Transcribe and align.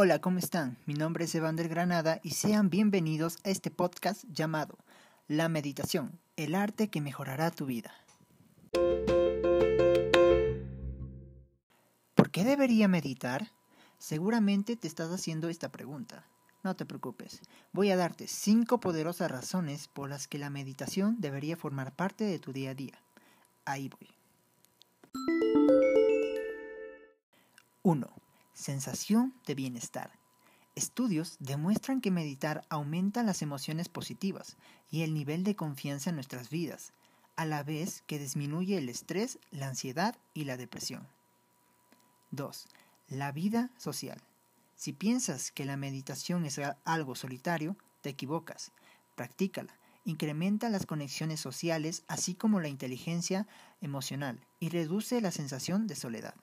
Hola, 0.00 0.20
¿cómo 0.20 0.38
están? 0.38 0.78
Mi 0.86 0.94
nombre 0.94 1.24
es 1.24 1.34
Evander 1.34 1.68
Granada 1.68 2.20
y 2.22 2.30
sean 2.30 2.70
bienvenidos 2.70 3.38
a 3.42 3.50
este 3.50 3.72
podcast 3.72 4.22
llamado 4.28 4.78
La 5.26 5.48
Meditación, 5.48 6.20
el 6.36 6.54
arte 6.54 6.88
que 6.88 7.00
mejorará 7.00 7.50
tu 7.50 7.66
vida. 7.66 7.92
¿Por 12.14 12.30
qué 12.30 12.44
debería 12.44 12.86
meditar? 12.86 13.50
Seguramente 13.98 14.76
te 14.76 14.86
estás 14.86 15.10
haciendo 15.10 15.48
esta 15.48 15.72
pregunta. 15.72 16.28
No 16.62 16.76
te 16.76 16.86
preocupes, 16.86 17.40
voy 17.72 17.90
a 17.90 17.96
darte 17.96 18.28
cinco 18.28 18.78
poderosas 18.78 19.28
razones 19.28 19.88
por 19.88 20.08
las 20.08 20.28
que 20.28 20.38
la 20.38 20.48
meditación 20.48 21.16
debería 21.18 21.56
formar 21.56 21.92
parte 21.96 22.22
de 22.22 22.38
tu 22.38 22.52
día 22.52 22.70
a 22.70 22.74
día. 22.74 23.02
Ahí 23.64 23.88
voy. 23.88 24.08
1. 27.82 28.27
Sensación 28.58 29.32
de 29.46 29.54
bienestar. 29.54 30.10
Estudios 30.74 31.36
demuestran 31.38 32.00
que 32.00 32.10
meditar 32.10 32.64
aumenta 32.68 33.22
las 33.22 33.40
emociones 33.40 33.88
positivas 33.88 34.56
y 34.90 35.02
el 35.02 35.14
nivel 35.14 35.44
de 35.44 35.54
confianza 35.54 36.10
en 36.10 36.16
nuestras 36.16 36.50
vidas, 36.50 36.92
a 37.36 37.44
la 37.44 37.62
vez 37.62 38.02
que 38.08 38.18
disminuye 38.18 38.76
el 38.76 38.88
estrés, 38.88 39.38
la 39.52 39.68
ansiedad 39.68 40.16
y 40.34 40.42
la 40.42 40.56
depresión. 40.56 41.06
2. 42.32 42.66
La 43.10 43.30
vida 43.30 43.70
social. 43.78 44.20
Si 44.74 44.92
piensas 44.92 45.52
que 45.52 45.64
la 45.64 45.76
meditación 45.76 46.44
es 46.44 46.60
algo 46.84 47.14
solitario, 47.14 47.76
te 48.00 48.10
equivocas. 48.10 48.72
Practícala. 49.14 49.78
Incrementa 50.04 50.68
las 50.68 50.84
conexiones 50.84 51.38
sociales 51.38 52.02
así 52.08 52.34
como 52.34 52.58
la 52.58 52.66
inteligencia 52.66 53.46
emocional 53.80 54.40
y 54.58 54.70
reduce 54.70 55.20
la 55.20 55.30
sensación 55.30 55.86
de 55.86 55.94
soledad. 55.94 56.34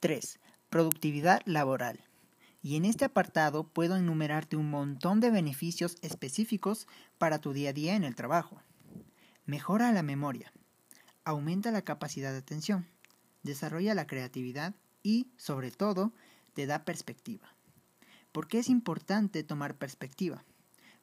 3. 0.00 0.40
Productividad 0.70 1.42
laboral. 1.44 2.00
Y 2.62 2.76
en 2.76 2.86
este 2.86 3.04
apartado 3.04 3.64
puedo 3.64 3.96
enumerarte 3.96 4.56
un 4.56 4.70
montón 4.70 5.20
de 5.20 5.30
beneficios 5.30 5.96
específicos 6.00 6.88
para 7.18 7.38
tu 7.38 7.52
día 7.52 7.70
a 7.70 7.72
día 7.74 7.96
en 7.96 8.04
el 8.04 8.14
trabajo. 8.14 8.62
Mejora 9.44 9.92
la 9.92 10.02
memoria, 10.02 10.52
aumenta 11.24 11.70
la 11.70 11.82
capacidad 11.82 12.32
de 12.32 12.38
atención, 12.38 12.86
desarrolla 13.42 13.94
la 13.94 14.06
creatividad 14.06 14.74
y, 15.02 15.28
sobre 15.36 15.70
todo, 15.70 16.14
te 16.54 16.64
da 16.64 16.86
perspectiva. 16.86 17.54
¿Por 18.32 18.48
qué 18.48 18.60
es 18.60 18.70
importante 18.70 19.44
tomar 19.44 19.76
perspectiva? 19.76 20.44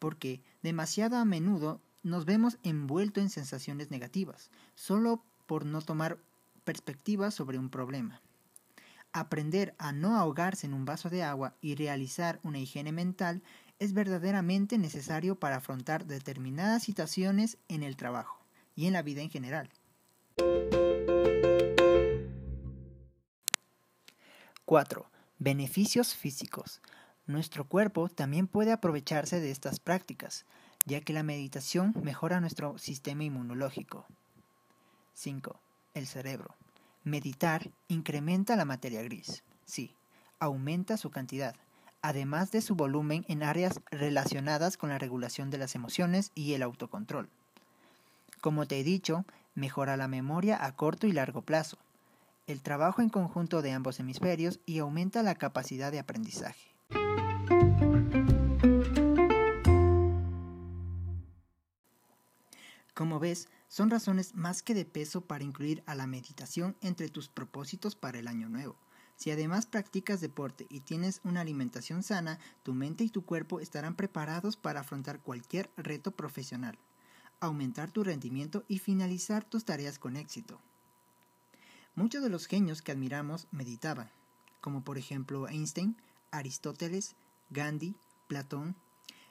Porque 0.00 0.42
demasiado 0.62 1.16
a 1.16 1.24
menudo 1.24 1.80
nos 2.02 2.24
vemos 2.24 2.58
envueltos 2.64 3.22
en 3.22 3.30
sensaciones 3.30 3.92
negativas, 3.92 4.50
solo 4.74 5.24
por 5.46 5.64
no 5.64 5.80
tomar 5.80 6.18
perspectiva 6.64 7.30
sobre 7.30 7.58
un 7.58 7.70
problema. 7.70 8.20
Aprender 9.12 9.74
a 9.78 9.92
no 9.92 10.16
ahogarse 10.16 10.66
en 10.66 10.74
un 10.74 10.84
vaso 10.84 11.10
de 11.10 11.24
agua 11.24 11.56
y 11.60 11.74
realizar 11.74 12.38
una 12.44 12.60
higiene 12.60 12.92
mental 12.92 13.42
es 13.80 13.92
verdaderamente 13.92 14.78
necesario 14.78 15.34
para 15.34 15.56
afrontar 15.56 16.06
determinadas 16.06 16.84
situaciones 16.84 17.58
en 17.68 17.82
el 17.82 17.96
trabajo 17.96 18.38
y 18.76 18.86
en 18.86 18.92
la 18.92 19.02
vida 19.02 19.22
en 19.22 19.30
general. 19.30 19.70
4. 24.64 25.10
Beneficios 25.40 26.14
físicos. 26.14 26.80
Nuestro 27.26 27.66
cuerpo 27.66 28.08
también 28.08 28.46
puede 28.46 28.70
aprovecharse 28.70 29.40
de 29.40 29.50
estas 29.50 29.80
prácticas, 29.80 30.44
ya 30.84 31.00
que 31.00 31.12
la 31.12 31.24
meditación 31.24 31.94
mejora 32.02 32.40
nuestro 32.40 32.78
sistema 32.78 33.24
inmunológico. 33.24 34.06
5. 35.14 35.58
El 35.94 36.06
cerebro. 36.06 36.54
Meditar 37.04 37.70
incrementa 37.88 38.56
la 38.56 38.64
materia 38.64 39.02
gris. 39.02 39.42
Sí, 39.64 39.94
aumenta 40.38 40.96
su 40.96 41.10
cantidad, 41.10 41.54
además 42.02 42.50
de 42.50 42.60
su 42.60 42.74
volumen 42.74 43.24
en 43.28 43.42
áreas 43.42 43.80
relacionadas 43.90 44.76
con 44.76 44.90
la 44.90 44.98
regulación 44.98 45.50
de 45.50 45.58
las 45.58 45.74
emociones 45.74 46.30
y 46.34 46.52
el 46.52 46.62
autocontrol. 46.62 47.28
Como 48.40 48.66
te 48.66 48.80
he 48.80 48.84
dicho, 48.84 49.24
mejora 49.54 49.96
la 49.96 50.08
memoria 50.08 50.64
a 50.64 50.76
corto 50.76 51.06
y 51.06 51.12
largo 51.12 51.42
plazo, 51.42 51.78
el 52.46 52.62
trabajo 52.62 53.00
en 53.00 53.08
conjunto 53.08 53.62
de 53.62 53.72
ambos 53.72 54.00
hemisferios 54.00 54.60
y 54.66 54.78
aumenta 54.78 55.22
la 55.22 55.36
capacidad 55.36 55.92
de 55.92 56.00
aprendizaje. 56.00 56.68
Como 63.00 63.18
ves, 63.18 63.48
son 63.68 63.88
razones 63.88 64.34
más 64.34 64.60
que 64.60 64.74
de 64.74 64.84
peso 64.84 65.22
para 65.22 65.42
incluir 65.42 65.82
a 65.86 65.94
la 65.94 66.06
meditación 66.06 66.76
entre 66.82 67.08
tus 67.08 67.30
propósitos 67.30 67.96
para 67.96 68.18
el 68.18 68.28
año 68.28 68.50
nuevo. 68.50 68.76
Si 69.16 69.30
además 69.30 69.64
practicas 69.64 70.20
deporte 70.20 70.66
y 70.68 70.80
tienes 70.80 71.22
una 71.24 71.40
alimentación 71.40 72.02
sana, 72.02 72.38
tu 72.62 72.74
mente 72.74 73.02
y 73.02 73.08
tu 73.08 73.24
cuerpo 73.24 73.58
estarán 73.58 73.96
preparados 73.96 74.58
para 74.58 74.80
afrontar 74.80 75.20
cualquier 75.20 75.70
reto 75.78 76.10
profesional, 76.10 76.78
aumentar 77.40 77.90
tu 77.90 78.04
rendimiento 78.04 78.64
y 78.68 78.80
finalizar 78.80 79.44
tus 79.44 79.64
tareas 79.64 79.98
con 79.98 80.16
éxito. 80.16 80.60
Muchos 81.94 82.22
de 82.22 82.28
los 82.28 82.44
genios 82.44 82.82
que 82.82 82.92
admiramos 82.92 83.48
meditaban, 83.50 84.10
como 84.60 84.84
por 84.84 84.98
ejemplo 84.98 85.48
Einstein, 85.48 85.96
Aristóteles, 86.32 87.16
Gandhi, 87.48 87.96
Platón. 88.28 88.76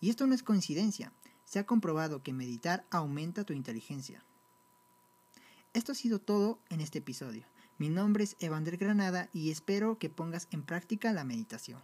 Y 0.00 0.08
esto 0.08 0.26
no 0.26 0.34
es 0.34 0.42
coincidencia, 0.42 1.12
se 1.50 1.58
ha 1.58 1.66
comprobado 1.66 2.22
que 2.22 2.32
meditar 2.32 2.84
aumenta 2.92 3.42
tu 3.42 3.52
inteligencia. 3.52 4.22
Esto 5.72 5.90
ha 5.90 5.94
sido 5.96 6.20
todo 6.20 6.60
en 6.68 6.80
este 6.80 7.00
episodio. 7.00 7.42
Mi 7.76 7.88
nombre 7.88 8.22
es 8.22 8.36
Evander 8.38 8.76
Granada 8.76 9.28
y 9.32 9.50
espero 9.50 9.98
que 9.98 10.10
pongas 10.10 10.46
en 10.52 10.62
práctica 10.62 11.12
la 11.12 11.24
meditación. 11.24 11.80